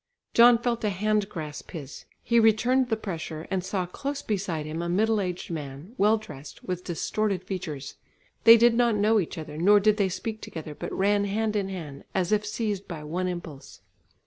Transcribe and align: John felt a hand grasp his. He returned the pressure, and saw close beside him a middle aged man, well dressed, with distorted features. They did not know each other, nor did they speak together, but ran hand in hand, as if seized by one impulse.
John 0.33 0.57
felt 0.57 0.83
a 0.83 0.89
hand 0.89 1.29
grasp 1.29 1.69
his. 1.69 2.05
He 2.23 2.39
returned 2.39 2.89
the 2.89 2.97
pressure, 2.97 3.47
and 3.51 3.63
saw 3.63 3.85
close 3.85 4.23
beside 4.23 4.65
him 4.65 4.81
a 4.81 4.89
middle 4.89 5.21
aged 5.21 5.51
man, 5.51 5.93
well 5.95 6.17
dressed, 6.17 6.63
with 6.63 6.83
distorted 6.83 7.43
features. 7.43 7.97
They 8.43 8.57
did 8.57 8.73
not 8.73 8.95
know 8.95 9.19
each 9.19 9.37
other, 9.37 9.59
nor 9.59 9.79
did 9.79 9.97
they 9.97 10.09
speak 10.09 10.41
together, 10.41 10.73
but 10.73 10.91
ran 10.91 11.25
hand 11.25 11.55
in 11.55 11.69
hand, 11.69 12.03
as 12.15 12.31
if 12.31 12.47
seized 12.47 12.87
by 12.87 13.03
one 13.03 13.27
impulse. 13.27 13.81